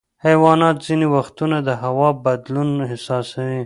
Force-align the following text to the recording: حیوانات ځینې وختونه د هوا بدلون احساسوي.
حیوانات 0.25 0.77
ځینې 0.85 1.07
وختونه 1.15 1.57
د 1.67 1.69
هوا 1.83 2.09
بدلون 2.25 2.69
احساسوي. 2.87 3.59